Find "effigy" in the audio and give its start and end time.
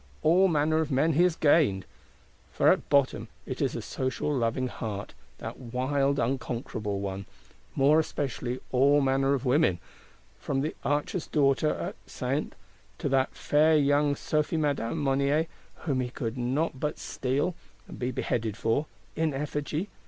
19.35-19.87